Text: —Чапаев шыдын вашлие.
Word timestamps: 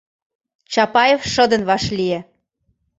—Чапаев 0.71 1.21
шыдын 1.33 1.61
вашлие. 1.69 2.19